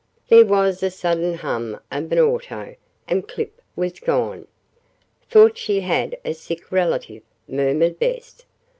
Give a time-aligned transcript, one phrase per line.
[0.29, 2.75] There was a sudden hum of an auto,
[3.07, 4.47] and Clip was gone.
[5.29, 8.41] "Thought she had a sick relative," murmured Bess.